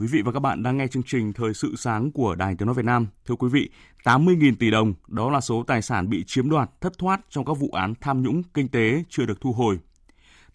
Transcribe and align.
Quý 0.00 0.06
vị 0.06 0.22
và 0.22 0.32
các 0.32 0.40
bạn 0.40 0.62
đang 0.62 0.76
nghe 0.76 0.86
chương 0.86 1.02
trình 1.02 1.32
Thời 1.32 1.54
sự 1.54 1.76
sáng 1.76 2.10
của 2.12 2.34
Đài 2.34 2.54
Tiếng 2.54 2.66
Nói 2.66 2.74
Việt 2.74 2.84
Nam. 2.84 3.06
Thưa 3.26 3.34
quý 3.34 3.48
vị, 3.48 3.70
80.000 4.04 4.54
tỷ 4.58 4.70
đồng 4.70 4.94
đó 5.08 5.30
là 5.30 5.40
số 5.40 5.64
tài 5.66 5.82
sản 5.82 6.10
bị 6.10 6.24
chiếm 6.26 6.50
đoạt, 6.50 6.70
thất 6.80 6.98
thoát 6.98 7.20
trong 7.28 7.44
các 7.44 7.52
vụ 7.52 7.68
án 7.72 7.94
tham 8.00 8.22
nhũng 8.22 8.42
kinh 8.42 8.68
tế 8.68 9.04
chưa 9.08 9.26
được 9.26 9.40
thu 9.40 9.52
hồi. 9.52 9.78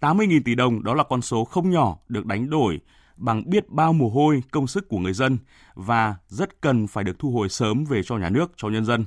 80.000 0.00 0.40
tỷ 0.44 0.54
đồng 0.54 0.82
đó 0.82 0.94
là 0.94 1.04
con 1.04 1.22
số 1.22 1.44
không 1.44 1.70
nhỏ 1.70 1.98
được 2.08 2.26
đánh 2.26 2.50
đổi 2.50 2.80
bằng 3.16 3.50
biết 3.50 3.68
bao 3.68 3.92
mồ 3.92 4.08
hôi, 4.08 4.42
công 4.50 4.66
sức 4.66 4.88
của 4.88 4.98
người 4.98 5.12
dân 5.12 5.38
và 5.74 6.16
rất 6.28 6.60
cần 6.60 6.86
phải 6.86 7.04
được 7.04 7.18
thu 7.18 7.30
hồi 7.30 7.48
sớm 7.48 7.84
về 7.84 8.02
cho 8.02 8.16
nhà 8.16 8.30
nước, 8.30 8.52
cho 8.56 8.68
nhân 8.68 8.84
dân. 8.84 9.04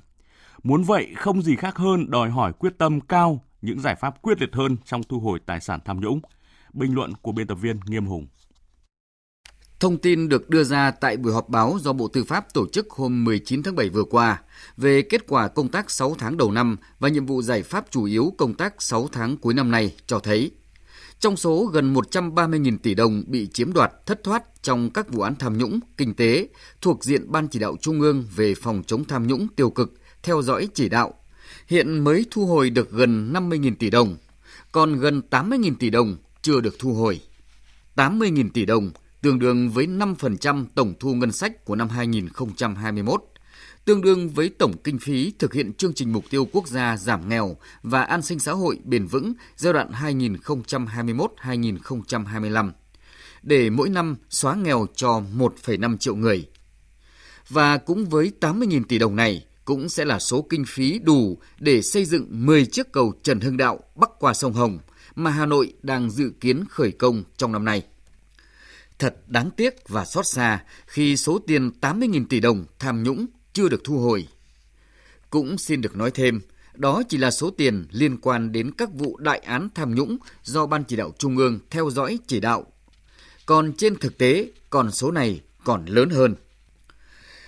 Muốn 0.63 0.83
vậy 0.83 1.13
không 1.15 1.41
gì 1.41 1.55
khác 1.55 1.77
hơn 1.77 2.09
đòi 2.09 2.29
hỏi 2.29 2.53
quyết 2.53 2.77
tâm 2.77 3.01
cao, 3.01 3.43
những 3.61 3.79
giải 3.79 3.95
pháp 3.95 4.21
quyết 4.21 4.41
liệt 4.41 4.55
hơn 4.55 4.77
trong 4.85 5.03
thu 5.03 5.19
hồi 5.19 5.39
tài 5.45 5.59
sản 5.59 5.79
tham 5.85 6.01
nhũng. 6.01 6.19
Bình 6.73 6.95
luận 6.95 7.13
của 7.21 7.31
biên 7.31 7.47
tập 7.47 7.55
viên 7.55 7.79
Nghiêm 7.85 8.05
Hùng. 8.05 8.27
Thông 9.79 9.97
tin 9.97 10.29
được 10.29 10.49
đưa 10.49 10.63
ra 10.63 10.91
tại 10.91 11.17
buổi 11.17 11.33
họp 11.33 11.49
báo 11.49 11.77
do 11.81 11.93
Bộ 11.93 12.07
Tư 12.07 12.23
pháp 12.23 12.53
tổ 12.53 12.67
chức 12.67 12.89
hôm 12.89 13.23
19 13.23 13.63
tháng 13.63 13.75
7 13.75 13.89
vừa 13.89 14.03
qua 14.03 14.41
về 14.77 15.01
kết 15.01 15.27
quả 15.27 15.47
công 15.47 15.69
tác 15.69 15.91
6 15.91 16.15
tháng 16.19 16.37
đầu 16.37 16.51
năm 16.51 16.77
và 16.99 17.09
nhiệm 17.09 17.25
vụ 17.25 17.41
giải 17.41 17.63
pháp 17.63 17.85
chủ 17.91 18.03
yếu 18.03 18.33
công 18.37 18.53
tác 18.53 18.81
6 18.81 19.09
tháng 19.11 19.37
cuối 19.37 19.53
năm 19.53 19.71
nay 19.71 19.95
cho 20.07 20.19
thấy 20.19 20.51
trong 21.19 21.37
số 21.37 21.65
gần 21.65 21.93
130.000 21.93 22.77
tỷ 22.77 22.93
đồng 22.93 23.23
bị 23.27 23.47
chiếm 23.47 23.73
đoạt 23.73 23.91
thất 24.05 24.23
thoát 24.23 24.43
trong 24.61 24.89
các 24.89 25.09
vụ 25.09 25.21
án 25.21 25.35
tham 25.35 25.57
nhũng, 25.57 25.79
kinh 25.97 26.13
tế 26.13 26.47
thuộc 26.81 27.03
diện 27.03 27.31
Ban 27.31 27.47
chỉ 27.47 27.59
đạo 27.59 27.75
Trung 27.81 28.01
ương 28.01 28.23
về 28.35 28.53
phòng 28.55 28.83
chống 28.87 29.05
tham 29.05 29.27
nhũng 29.27 29.47
tiêu 29.55 29.69
cực, 29.69 29.93
theo 30.23 30.41
dõi 30.41 30.67
chỉ 30.73 30.89
đạo, 30.89 31.13
hiện 31.67 31.99
mới 31.99 32.25
thu 32.31 32.45
hồi 32.45 32.69
được 32.69 32.91
gần 32.91 33.33
50.000 33.33 33.75
tỷ 33.79 33.89
đồng, 33.89 34.17
còn 34.71 34.99
gần 34.99 35.21
80.000 35.29 35.75
tỷ 35.79 35.89
đồng 35.89 36.17
chưa 36.41 36.61
được 36.61 36.75
thu 36.79 36.93
hồi. 36.93 37.21
80.000 37.95 38.49
tỷ 38.53 38.65
đồng 38.65 38.91
tương 39.21 39.39
đương 39.39 39.69
với 39.69 39.87
5% 39.87 40.65
tổng 40.75 40.93
thu 40.99 41.13
ngân 41.13 41.31
sách 41.31 41.65
của 41.65 41.75
năm 41.75 41.89
2021, 41.89 43.23
tương 43.85 44.01
đương 44.01 44.29
với 44.29 44.49
tổng 44.49 44.73
kinh 44.83 44.99
phí 44.99 45.33
thực 45.39 45.53
hiện 45.53 45.73
chương 45.73 45.93
trình 45.93 46.13
mục 46.13 46.25
tiêu 46.29 46.47
quốc 46.51 46.67
gia 46.67 46.97
giảm 46.97 47.29
nghèo 47.29 47.57
và 47.83 48.03
an 48.03 48.21
sinh 48.21 48.39
xã 48.39 48.51
hội 48.51 48.79
bền 48.83 49.05
vững 49.05 49.33
giai 49.55 49.73
đoạn 49.73 49.91
2021-2025 49.91 52.71
để 53.41 53.69
mỗi 53.69 53.89
năm 53.89 54.15
xóa 54.29 54.55
nghèo 54.55 54.87
cho 54.95 55.21
1,5 55.37 55.97
triệu 55.97 56.15
người. 56.15 56.47
Và 57.49 57.77
cũng 57.77 58.05
với 58.05 58.31
80.000 58.39 58.83
tỷ 58.83 58.99
đồng 58.99 59.15
này 59.15 59.45
cũng 59.65 59.89
sẽ 59.89 60.05
là 60.05 60.19
số 60.19 60.47
kinh 60.49 60.65
phí 60.67 60.99
đủ 60.99 61.37
để 61.59 61.81
xây 61.81 62.05
dựng 62.05 62.45
10 62.45 62.65
chiếc 62.65 62.91
cầu 62.91 63.13
Trần 63.23 63.39
Hưng 63.39 63.57
Đạo 63.57 63.79
bắc 63.95 64.09
qua 64.19 64.33
sông 64.33 64.53
Hồng 64.53 64.79
mà 65.15 65.31
Hà 65.31 65.45
Nội 65.45 65.73
đang 65.81 66.09
dự 66.09 66.31
kiến 66.39 66.63
khởi 66.69 66.91
công 66.91 67.23
trong 67.37 67.51
năm 67.51 67.65
nay. 67.65 67.83
Thật 68.99 69.15
đáng 69.27 69.49
tiếc 69.51 69.89
và 69.89 70.05
xót 70.05 70.27
xa 70.27 70.63
khi 70.87 71.17
số 71.17 71.39
tiền 71.47 71.71
80.000 71.81 72.25
tỷ 72.29 72.39
đồng 72.39 72.65
tham 72.79 73.03
nhũng 73.03 73.25
chưa 73.53 73.69
được 73.69 73.81
thu 73.83 73.99
hồi. 73.99 74.27
Cũng 75.29 75.57
xin 75.57 75.81
được 75.81 75.95
nói 75.95 76.11
thêm, 76.11 76.41
đó 76.73 77.03
chỉ 77.09 77.17
là 77.17 77.31
số 77.31 77.49
tiền 77.49 77.85
liên 77.91 78.17
quan 78.17 78.51
đến 78.51 78.71
các 78.71 78.89
vụ 78.93 79.17
đại 79.17 79.39
án 79.39 79.69
tham 79.75 79.95
nhũng 79.95 80.17
do 80.43 80.65
Ban 80.65 80.83
chỉ 80.83 80.95
đạo 80.95 81.11
Trung 81.17 81.37
ương 81.37 81.59
theo 81.69 81.89
dõi 81.89 82.19
chỉ 82.27 82.39
đạo. 82.39 82.65
Còn 83.45 83.73
trên 83.77 83.95
thực 83.95 84.17
tế, 84.17 84.51
còn 84.69 84.91
số 84.91 85.11
này 85.11 85.41
còn 85.63 85.85
lớn 85.85 86.09
hơn. 86.09 86.35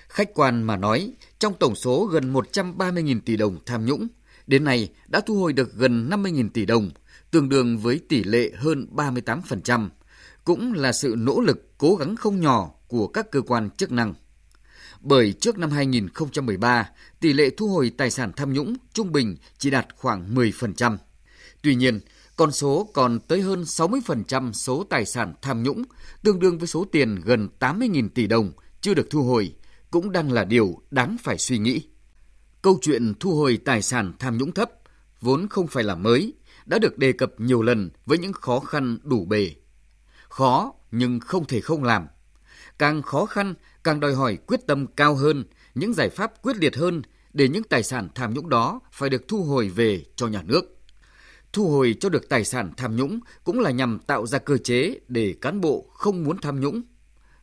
Khách 0.08 0.34
quan 0.34 0.64
mà 0.64 0.78
nói, 0.78 1.14
trong 1.40 1.54
tổng 1.60 1.76
số 1.76 2.06
gần 2.06 2.34
130.000 2.34 3.20
tỷ 3.26 3.38
đồng 3.38 3.58
tham 3.66 3.86
nhũng, 3.86 4.08
đến 4.48 4.64
nay 4.64 4.90
đã 5.08 5.22
thu 5.22 5.40
hồi 5.40 5.54
được 5.54 5.74
gần 5.74 6.10
50.000 6.10 6.50
tỷ 6.50 6.66
đồng, 6.66 6.90
tương 7.32 7.50
đương 7.50 7.78
với 7.78 8.00
tỷ 8.10 8.24
lệ 8.24 8.52
hơn 8.56 8.88
38%, 8.96 9.90
cũng 10.50 10.74
là 10.74 10.92
sự 10.92 11.16
nỗ 11.18 11.42
lực 11.42 11.78
cố 11.78 11.96
gắng 11.96 12.16
không 12.16 12.42
nhỏ 12.42 12.72
của 12.88 13.08
các 13.08 13.32
cơ 13.32 13.42
quan 13.42 13.70
chức 13.70 13.92
năng. 13.92 14.14
Bởi 15.02 15.34
trước 15.34 15.58
năm 15.58 15.72
2013, 15.72 16.90
tỷ 17.20 17.34
lệ 17.34 17.50
thu 17.50 17.68
hồi 17.68 17.92
tài 17.98 18.12
sản 18.12 18.32
tham 18.36 18.54
nhũng 18.54 18.76
trung 18.94 19.12
bình 19.12 19.38
chỉ 19.58 19.70
đạt 19.70 19.88
khoảng 19.96 20.36
10%. 20.36 20.98
Tuy 21.62 21.76
nhiên, 21.76 22.00
con 22.36 22.52
số 22.52 22.90
còn 22.94 23.20
tới 23.20 23.42
hơn 23.42 23.64
60% 23.64 24.54
số 24.54 24.84
tài 24.90 25.06
sản 25.06 25.34
tham 25.42 25.64
nhũng, 25.64 25.84
tương 26.24 26.40
đương 26.40 26.58
với 26.58 26.68
số 26.68 26.86
tiền 26.92 27.22
gần 27.26 27.50
80.000 27.60 28.10
tỷ 28.10 28.28
đồng 28.28 28.52
chưa 28.82 28.94
được 28.94 29.10
thu 29.10 29.24
hồi, 29.24 29.54
cũng 29.92 30.12
đang 30.12 30.32
là 30.32 30.46
điều 30.46 30.82
đáng 30.92 31.18
phải 31.24 31.38
suy 31.38 31.58
nghĩ. 31.58 31.82
Câu 32.62 32.80
chuyện 32.82 33.14
thu 33.20 33.36
hồi 33.36 33.60
tài 33.66 33.82
sản 33.82 34.14
tham 34.20 34.38
nhũng 34.38 34.52
thấp 34.52 34.72
vốn 35.22 35.48
không 35.50 35.68
phải 35.68 35.84
là 35.84 35.96
mới, 35.96 36.34
đã 36.66 36.80
được 36.80 36.98
đề 36.98 37.12
cập 37.12 37.40
nhiều 37.40 37.62
lần 37.62 37.90
với 38.06 38.18
những 38.18 38.34
khó 38.34 38.60
khăn 38.60 38.98
đủ 39.04 39.26
bề. 39.26 39.52
Khó 40.30 40.74
nhưng 40.92 41.20
không 41.20 41.46
thể 41.46 41.62
không 41.62 41.84
làm. 41.84 42.08
Càng 42.78 43.02
khó 43.02 43.26
khăn, 43.26 43.54
càng 43.84 44.00
đòi 44.00 44.16
hỏi 44.16 44.38
quyết 44.48 44.68
tâm 44.68 44.88
cao 44.88 45.16
hơn, 45.16 45.44
những 45.76 45.94
giải 45.94 46.10
pháp 46.10 46.42
quyết 46.42 46.58
liệt 46.58 46.76
hơn 46.76 47.02
để 47.34 47.48
những 47.48 47.64
tài 47.64 47.84
sản 47.84 48.08
tham 48.16 48.34
nhũng 48.34 48.50
đó 48.50 48.80
phải 48.92 49.10
được 49.10 49.28
thu 49.28 49.44
hồi 49.44 49.70
về 49.70 50.06
cho 50.16 50.28
nhà 50.28 50.42
nước. 50.42 50.76
Thu 51.54 51.70
hồi 51.70 51.96
cho 52.00 52.10
được 52.10 52.30
tài 52.30 52.46
sản 52.46 52.72
tham 52.78 52.96
nhũng 52.96 53.20
cũng 53.44 53.60
là 53.60 53.72
nhằm 53.72 54.00
tạo 54.00 54.28
ra 54.28 54.40
cơ 54.40 54.58
chế 54.58 55.00
để 55.08 55.36
cán 55.42 55.62
bộ 55.62 55.86
không 55.94 56.24
muốn 56.24 56.38
tham 56.42 56.60
nhũng. 56.60 56.82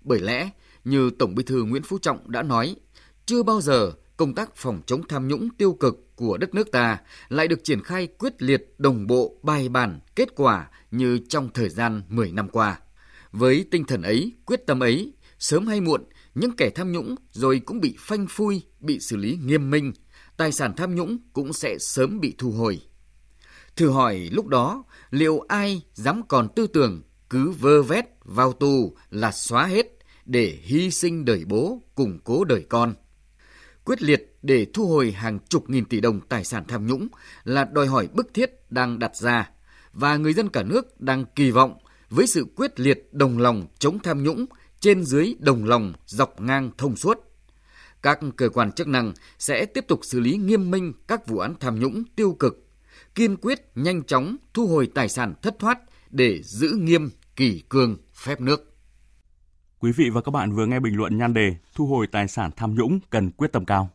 Bởi 0.00 0.20
lẽ, 0.20 0.50
như 0.84 1.10
Tổng 1.18 1.34
Bí 1.34 1.42
thư 1.42 1.64
Nguyễn 1.64 1.82
Phú 1.82 1.98
Trọng 1.98 2.30
đã 2.30 2.42
nói, 2.42 2.76
chưa 3.26 3.42
bao 3.42 3.60
giờ 3.60 3.92
công 4.16 4.34
tác 4.34 4.56
phòng 4.56 4.80
chống 4.86 5.02
tham 5.08 5.28
nhũng 5.28 5.48
tiêu 5.58 5.72
cực 5.72 6.05
của 6.16 6.36
đất 6.36 6.54
nước 6.54 6.72
ta 6.72 6.98
lại 7.28 7.48
được 7.48 7.64
triển 7.64 7.82
khai 7.82 8.06
quyết 8.06 8.42
liệt, 8.42 8.74
đồng 8.78 9.06
bộ, 9.06 9.40
bài 9.42 9.68
bản, 9.68 10.00
kết 10.16 10.28
quả 10.36 10.70
như 10.90 11.18
trong 11.28 11.48
thời 11.54 11.68
gian 11.68 12.02
10 12.08 12.32
năm 12.32 12.48
qua. 12.48 12.80
Với 13.32 13.66
tinh 13.70 13.84
thần 13.84 14.02
ấy, 14.02 14.32
quyết 14.46 14.66
tâm 14.66 14.80
ấy, 14.80 15.12
sớm 15.38 15.66
hay 15.66 15.80
muộn, 15.80 16.04
những 16.34 16.56
kẻ 16.56 16.70
tham 16.74 16.92
nhũng 16.92 17.14
rồi 17.32 17.60
cũng 17.66 17.80
bị 17.80 17.96
phanh 17.98 18.26
phui, 18.28 18.62
bị 18.80 19.00
xử 19.00 19.16
lý 19.16 19.38
nghiêm 19.44 19.70
minh, 19.70 19.92
tài 20.36 20.52
sản 20.52 20.72
tham 20.76 20.94
nhũng 20.94 21.18
cũng 21.32 21.52
sẽ 21.52 21.78
sớm 21.78 22.20
bị 22.20 22.34
thu 22.38 22.50
hồi. 22.50 22.80
Thử 23.76 23.90
hỏi 23.90 24.28
lúc 24.32 24.46
đó, 24.46 24.84
liệu 25.10 25.40
ai 25.48 25.82
dám 25.94 26.22
còn 26.28 26.48
tư 26.56 26.66
tưởng 26.66 27.02
cứ 27.30 27.50
vơ 27.50 27.82
vét 27.82 28.04
vào 28.24 28.52
tù 28.52 28.96
là 29.10 29.32
xóa 29.32 29.66
hết 29.66 29.86
để 30.24 30.58
hy 30.62 30.90
sinh 30.90 31.24
đời 31.24 31.44
bố, 31.46 31.82
củng 31.94 32.18
cố 32.24 32.44
đời 32.44 32.64
con? 32.68 32.94
Quyết 33.84 34.02
liệt 34.02 34.35
để 34.46 34.66
thu 34.74 34.86
hồi 34.86 35.12
hàng 35.12 35.38
chục 35.48 35.70
nghìn 35.70 35.84
tỷ 35.84 36.00
đồng 36.00 36.20
tài 36.20 36.44
sản 36.44 36.64
tham 36.68 36.86
nhũng 36.86 37.08
là 37.44 37.64
đòi 37.64 37.86
hỏi 37.86 38.08
bức 38.12 38.34
thiết 38.34 38.50
đang 38.70 38.98
đặt 38.98 39.16
ra 39.16 39.50
và 39.92 40.16
người 40.16 40.32
dân 40.32 40.48
cả 40.48 40.62
nước 40.62 41.00
đang 41.00 41.24
kỳ 41.34 41.50
vọng 41.50 41.78
với 42.10 42.26
sự 42.26 42.46
quyết 42.56 42.80
liệt 42.80 43.08
đồng 43.12 43.38
lòng 43.38 43.66
chống 43.78 43.98
tham 43.98 44.22
nhũng 44.22 44.46
trên 44.80 45.04
dưới 45.04 45.34
đồng 45.38 45.64
lòng 45.64 45.92
dọc 46.06 46.40
ngang 46.40 46.70
thông 46.78 46.96
suốt. 46.96 47.18
Các 48.02 48.20
cơ 48.36 48.48
quan 48.48 48.72
chức 48.72 48.88
năng 48.88 49.12
sẽ 49.38 49.66
tiếp 49.66 49.84
tục 49.88 50.00
xử 50.02 50.20
lý 50.20 50.36
nghiêm 50.36 50.70
minh 50.70 50.92
các 51.08 51.26
vụ 51.26 51.38
án 51.38 51.54
tham 51.60 51.80
nhũng 51.80 52.04
tiêu 52.16 52.36
cực, 52.38 52.66
kiên 53.14 53.36
quyết 53.36 53.60
nhanh 53.74 54.04
chóng 54.04 54.36
thu 54.54 54.66
hồi 54.66 54.90
tài 54.94 55.08
sản 55.08 55.34
thất 55.42 55.56
thoát 55.58 55.78
để 56.10 56.42
giữ 56.42 56.68
nghiêm 56.80 57.10
kỷ 57.36 57.62
cương 57.68 57.96
phép 58.14 58.40
nước. 58.40 58.72
Quý 59.78 59.92
vị 59.92 60.10
và 60.10 60.20
các 60.20 60.30
bạn 60.30 60.52
vừa 60.52 60.66
nghe 60.66 60.80
bình 60.80 60.96
luận 60.96 61.18
nhan 61.18 61.34
đề 61.34 61.56
Thu 61.74 61.86
hồi 61.86 62.06
tài 62.06 62.28
sản 62.28 62.50
tham 62.56 62.74
nhũng 62.74 62.98
cần 63.10 63.30
quyết 63.30 63.52
tâm 63.52 63.64
cao. 63.64 63.90